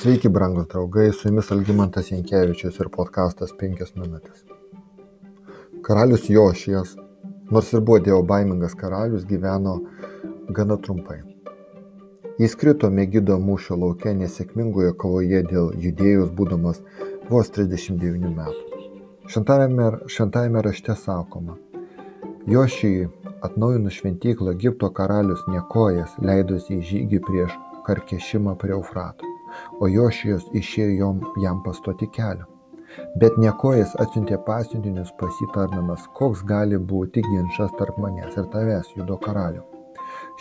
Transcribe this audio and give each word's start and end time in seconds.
Sveiki, 0.00 0.28
brangus 0.28 0.66
draugai, 0.66 1.12
su 1.12 1.28
jumis 1.28 1.50
Algymantas 1.52 2.06
Jankievičius 2.10 2.78
ir 2.80 2.88
podkastas 2.88 3.50
5 3.60 3.90
minutės. 4.00 4.46
Karalius 5.84 6.24
Jošijas, 6.32 6.94
nors 7.52 7.68
ir 7.74 7.82
buvo 7.84 7.98
dievo 8.06 8.22
baimingas 8.30 8.72
karalius, 8.80 9.26
gyveno 9.28 9.74
gana 10.56 10.78
trumpai. 10.86 11.18
Jis 12.40 12.56
krito 12.62 12.88
Megido 12.88 13.36
mūšio 13.44 13.76
laukia 13.82 14.14
nesėkmingoje 14.16 14.96
kovoje 15.02 15.42
dėl 15.52 15.68
judėjus 15.84 16.32
būdamas 16.38 16.80
vos 17.28 17.52
39 17.58 18.32
metų. 18.40 18.84
Šventajame, 19.28 19.90
šventajame 20.06 20.62
rašte 20.64 20.96
sakoma, 20.96 21.58
Jošijui 22.48 23.10
atnaujinus 23.44 24.00
šventyklą 24.00 24.56
Egipto 24.56 24.88
karalius 24.96 25.44
Nekojas 25.56 26.16
leidosi 26.24 26.78
į 26.78 26.86
žygį 26.92 27.20
prieš 27.28 27.58
Karkešimą 27.84 28.56
prie 28.56 28.72
Eufrato 28.78 29.29
o 29.80 29.88
Jošijos 29.88 30.48
išėjo 30.62 31.12
jam 31.42 31.62
pastoti 31.66 32.08
kelio. 32.16 32.46
Bet 33.22 33.36
Nekojas 33.38 33.92
atsiuntė 34.02 34.38
pasiuntinius 34.46 35.12
pas 35.18 35.42
jį 35.42 35.50
tarnamas, 35.54 36.06
koks 36.18 36.42
gali 36.46 36.78
būti 36.92 37.22
ginčas 37.26 37.74
tarp 37.78 37.98
manęs 38.02 38.38
ir 38.38 38.48
tavęs, 38.54 38.94
judo 38.96 39.18
karaliu. 39.26 39.62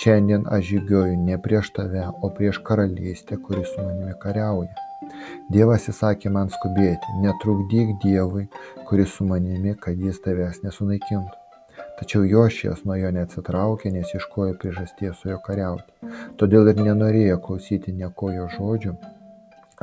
Šiandien 0.00 0.44
aš 0.56 0.64
žygioju 0.72 1.16
ne 1.26 1.38
prieš 1.42 1.70
tave, 1.76 2.08
o 2.22 2.30
prieš 2.36 2.58
karalystę, 2.66 3.38
kuris 3.46 3.70
su 3.74 3.84
manimi 3.84 4.16
kariauja. 4.24 4.74
Dievas 5.52 5.88
įsakė 5.92 6.32
man 6.36 6.50
skubėti, 6.56 7.16
netrukdyk 7.22 7.94
Dievui, 8.04 8.48
kuris 8.88 9.16
su 9.16 9.28
manimi, 9.28 9.76
kad 9.86 10.00
jis 10.08 10.20
tavęs 10.24 10.62
nesunaikintų. 10.66 11.43
Tačiau 11.98 12.24
Jošijas 12.26 12.82
nuo 12.88 12.96
jo 12.98 13.10
neatsitraukė, 13.14 13.92
nes 13.94 14.14
ieškojo 14.18 14.56
priežasties 14.62 15.20
su 15.20 15.30
juo 15.30 15.38
kariauti. 15.46 16.14
Todėl 16.40 16.70
ir 16.72 16.80
nenorėjo 16.82 17.38
klausyti 17.46 17.94
nieko 17.94 18.32
jo 18.34 18.48
žodžių, 18.56 18.94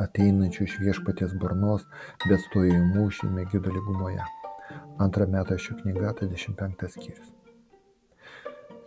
ateinančių 0.04 0.66
iš 0.68 0.78
viešpaties 0.84 1.32
burnos, 1.40 1.86
bet 2.26 2.44
stojo 2.48 2.76
į 2.76 2.82
mūšį 2.92 3.30
Megido 3.38 3.72
lygumoje. 3.72 4.26
Antra 5.00 5.28
metašių 5.36 5.78
knyga, 5.80 6.12
35 6.20 6.92
skyrius. 6.96 7.32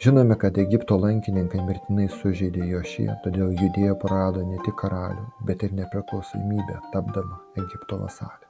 Žinome, 0.05 0.35
kad 0.37 0.57
Egipto 0.61 0.97
lankininkai 1.01 1.61
mirtinai 1.65 2.09
sužeidė 2.13 2.67
Jošiją, 2.75 3.15
todėl 3.25 3.53
judėja 3.61 3.95
prarado 4.01 4.43
ne 4.45 4.59
tik 4.67 4.75
karalių, 4.81 5.29
bet 5.49 5.63
ir 5.65 5.77
nepriklausomybę, 5.81 6.81
tapdama 6.93 7.39
Egipto 7.63 8.03
vasalė. 8.03 8.44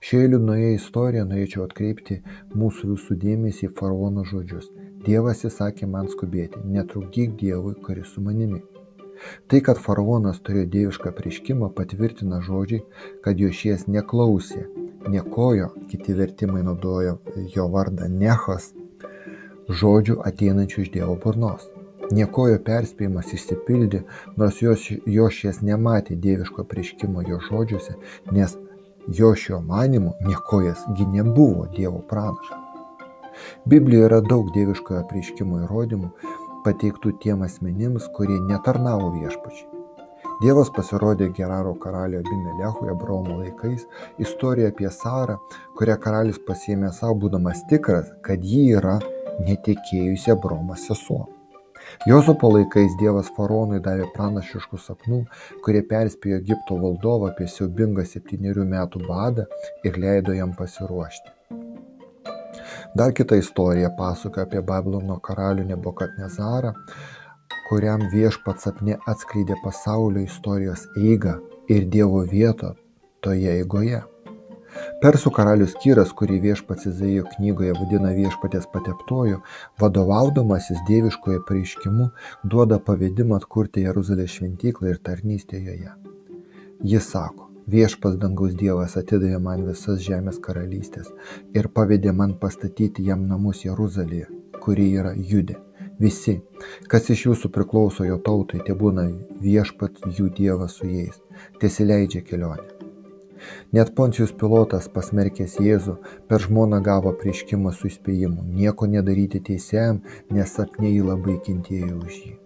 Šioje 0.00 0.32
liūdnoje 0.32 0.72
istorijoje 0.76 1.26
norėčiau 1.28 1.64
atkreipti 1.66 2.18
mūsų 2.56 2.94
visų 2.94 3.18
dėmesį 3.24 3.68
į 3.68 3.74
faraono 3.78 4.24
žodžius. 4.28 4.70
Dievas 5.06 5.44
įsakė 5.46 5.86
man 5.86 6.08
skubėti, 6.10 6.64
netrukdyk 6.64 7.36
Dievui, 7.40 7.76
kuris 7.84 8.14
su 8.14 8.24
manimi. 8.24 8.62
Tai, 9.50 9.60
kad 9.66 9.80
faraonas 9.82 10.38
turėjo 10.46 10.68
dievišką 10.74 11.12
prieškimą, 11.16 11.70
patvirtina 11.78 12.40
žodžiai, 12.48 12.84
kad 13.24 13.40
jo 13.42 13.50
šies 13.60 13.86
neklausė, 13.90 14.66
nekojo, 15.10 15.72
kiti 15.90 16.14
vertimai 16.18 16.62
naudojo 16.66 17.18
jo 17.54 17.66
vardą 17.74 18.10
Nechas, 18.12 18.70
žodžių 19.80 20.20
ateinančių 20.30 20.84
iš 20.84 20.94
Dievo 20.94 21.18
burnos. 21.24 21.66
Niekojo 22.14 22.56
perspėjimas 22.64 23.34
išsipildė, 23.36 24.04
nors 24.40 24.62
jos, 24.62 24.86
jo 25.18 25.26
šies 25.38 25.60
nematė 25.66 26.16
dieviško 26.16 26.64
prieškimo 26.70 27.24
jo 27.28 27.40
žodžiuose, 27.50 27.98
nes 28.32 28.54
jo 29.08 29.34
šio 29.34 29.60
manimu 29.60 30.12
niekojas 30.20 30.84
gi 30.96 31.06
nebuvo 31.06 31.66
Dievo 31.76 32.02
pranašas. 32.08 32.64
Biblijoje 33.64 34.06
yra 34.10 34.20
daug 34.20 34.50
dieviškojo 34.54 35.04
prieškimo 35.10 35.62
įrodymų, 35.64 36.10
pateiktų 36.64 37.14
tiem 37.22 37.44
asmenims, 37.46 38.08
kurie 38.16 38.38
netarnavo 38.48 39.12
viešpačiai. 39.14 39.68
Dievas 40.42 40.68
pasirodė 40.74 41.30
Geraro 41.34 41.72
karalio 41.82 42.20
Abimelechui 42.22 42.90
Abraomo 42.92 43.40
laikais, 43.40 43.86
istorija 44.22 44.70
apie 44.74 44.90
Sarą, 44.94 45.38
kurią 45.78 45.96
karalius 46.04 46.38
pasiėmė 46.46 46.92
savo, 46.94 47.16
būdamas 47.24 47.64
tikras, 47.70 48.12
kad 48.22 48.44
ji 48.44 48.68
yra 48.78 48.98
netekėjusi 49.46 50.34
Abraomas 50.34 50.86
sesuo. 50.90 51.26
Jozapo 52.06 52.50
laikais 52.52 52.94
Dievas 53.00 53.30
faraonui 53.36 53.80
davė 53.84 54.06
pranašiškų 54.14 54.78
sapnų, 54.84 55.18
kurie 55.64 55.82
perspėjo 55.90 56.38
Egipto 56.42 56.78
valdovą 56.82 57.32
apie 57.32 57.48
siaubingą 57.50 58.04
septyniarių 58.06 58.66
metų 58.72 59.02
badą 59.08 59.46
ir 59.84 59.98
leido 59.98 60.36
jam 60.36 60.54
pasiruošti. 60.58 61.34
Dar 62.96 63.12
kita 63.12 63.36
istorija 63.36 63.90
pasakoja 63.98 64.46
apie 64.46 64.60
Babilono 64.64 65.18
karalių 65.28 65.66
Nebokatnezarą, 65.68 66.72
kuriam 67.68 68.06
viešpats 68.12 68.68
sapne 68.68 68.96
atskleidė 69.12 69.58
pasaulio 69.64 70.24
istorijos 70.24 70.86
eigą 70.96 71.36
ir 71.68 71.88
Dievo 71.92 72.22
vietą 72.30 72.72
toje 73.20 73.58
eigoje. 73.58 74.00
Persų 74.98 75.30
karalius 75.30 75.76
Kyras, 75.78 76.10
kurį 76.18 76.40
viešpats 76.42 76.88
Izaijo 76.90 77.22
knygoje 77.36 77.70
vadina 77.76 78.08
viešpatės 78.16 78.64
pateptoju, 78.72 79.36
vadovaudamasis 79.78 80.80
dieviškoje 80.88 81.44
pareiškimu, 81.46 82.08
duoda 82.42 82.80
pavedimą 82.82 83.36
atkurti 83.38 83.84
Jeruzalės 83.84 84.32
šventyklą 84.34 84.90
ir 84.90 84.98
tarnystę 85.08 85.60
joje. 85.62 85.92
Jis 86.82 87.06
sako, 87.12 87.46
viešpats 87.70 88.18
dangaus 88.18 88.56
dievas 88.58 88.96
atidavė 88.98 89.38
man 89.44 89.62
visas 89.68 90.02
žemės 90.02 90.40
karalystes 90.42 91.12
ir 91.54 91.70
pavedė 91.78 92.10
man 92.22 92.34
pastatyti 92.42 93.06
jam 93.06 93.22
namus 93.30 93.62
Jeruzalėje, 93.68 94.26
kuri 94.58 94.88
yra 94.98 95.14
Judė. 95.14 95.60
Visi, 96.02 96.40
kas 96.90 97.06
iš 97.14 97.24
jūsų 97.28 97.52
priklauso 97.54 98.06
jo 98.06 98.18
tautai, 98.18 98.64
tie 98.66 98.74
būna 98.74 99.06
viešpat 99.46 100.02
jų 100.18 100.32
dievas 100.42 100.80
su 100.82 100.90
jais, 100.90 101.22
tiesileidžia 101.62 102.26
kelionę. 102.26 102.77
Net 103.72 103.94
Poncijus 103.98 104.34
pilotas 104.40 104.88
pasmerkęs 104.94 105.58
Jėzų 105.62 105.96
per 106.28 106.44
žmoną 106.46 106.82
gavo 106.84 107.14
prieškimą 107.22 107.72
su 107.76 107.88
įspėjimu 107.92 108.44
nieko 108.58 108.90
nedaryti 108.90 109.40
teisėjam, 109.50 110.02
nes 110.30 110.58
jį 110.58 111.00
labai 111.06 111.38
kentėjo 111.46 111.96
už 112.04 112.20
jį. 112.26 112.36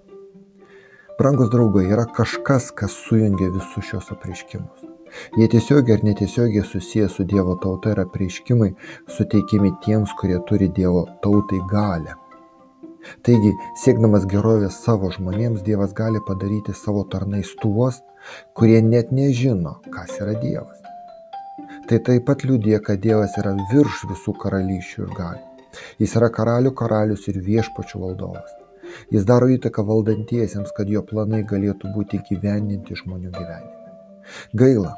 Brangus 1.18 1.50
draugai, 1.52 1.84
yra 1.92 2.06
kažkas, 2.16 2.70
kas 2.74 2.96
sujungia 3.06 3.50
visus 3.52 3.84
šios 3.86 4.08
apriškimus. 4.14 4.88
Jie 5.36 5.46
tiesiogiai 5.52 5.98
ar 5.98 6.04
netiesiogiai 6.04 6.64
susiję 6.64 7.08
su 7.08 7.24
Dievo 7.24 7.54
tauta 7.62 7.92
ir 7.92 8.00
apreiškimai 8.00 8.70
suteikiami 9.16 9.72
tiems, 9.84 10.14
kurie 10.20 10.40
turi 10.48 10.68
Dievo 10.78 11.04
tautai 11.22 11.60
galę. 11.72 12.16
Taigi, 13.26 13.52
siekdamas 13.82 14.26
gerovės 14.30 14.78
savo 14.86 15.10
žmonėms, 15.14 15.64
Dievas 15.66 15.94
gali 15.98 16.22
padaryti 16.28 16.74
savo 16.82 17.04
tarnais 17.14 17.50
tuos, 17.62 18.00
kurie 18.58 18.80
net 18.92 19.12
nežino, 19.12 19.80
kas 19.94 20.16
yra 20.22 20.38
Dievas. 20.42 20.81
Tai 21.92 21.98
taip 22.00 22.22
pat 22.24 22.40
liūdė, 22.48 22.78
kad 22.80 23.02
Dievas 23.04 23.34
yra 23.36 23.50
virš 23.68 24.06
visų 24.08 24.32
karalysčių 24.40 25.02
ir 25.02 25.10
galių. 25.12 25.66
Jis 26.00 26.14
yra 26.16 26.30
karalių 26.32 26.70
karalius 26.80 27.26
ir 27.28 27.36
viešpačių 27.44 28.00
valdovas. 28.00 28.54
Jis 29.12 29.26
daro 29.28 29.50
įtaką 29.52 29.84
valdantiesiems, 29.90 30.72
kad 30.72 30.88
jo 30.88 31.02
planai 31.04 31.42
galėtų 31.50 31.92
būti 31.92 32.22
gyveninti 32.30 32.96
žmonių 32.96 33.34
gyvenime. 33.36 33.92
Gaila, 34.56 34.94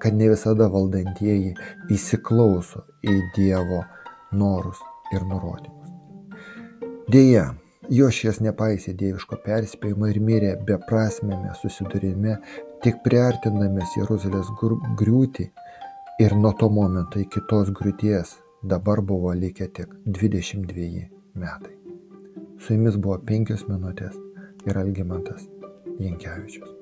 kad 0.00 0.16
ne 0.16 0.30
visada 0.32 0.70
valdantieji 0.72 1.52
įsiklauso 1.92 2.86
į 3.04 3.20
Dievo 3.36 3.84
norus 4.32 4.80
ir 5.12 5.28
nurodymus. 5.28 5.92
Deja, 7.12 7.50
jo 7.92 8.08
šies 8.08 8.40
nepaisė 8.40 8.96
dieviško 8.96 9.42
perspėjimo 9.44 10.08
ir 10.08 10.24
mirė 10.24 10.56
beprasmėme 10.64 11.52
susidūrime, 11.60 12.40
tik 12.80 13.04
priartinamės 13.04 13.98
Jeruzalės 14.00 14.48
griūtį 14.96 15.52
ir 16.20 16.36
nuo 16.36 16.52
to 16.52 16.68
momento 16.68 17.20
iki 17.20 17.40
tos 17.48 17.70
griūties 17.76 18.32
dabar 18.72 19.00
buvo 19.10 19.30
likę 19.34 19.68
tik 19.76 19.94
22 20.18 21.06
metai. 21.44 21.72
Su 22.60 22.76
jumis 22.76 22.98
buvo 23.00 23.16
penkios 23.30 23.64
minutės 23.70 24.18
ir 24.68 24.82
Algymantas 24.82 25.48
Jankievičius. 25.96 26.79